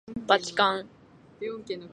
[0.25, 0.89] ばちかん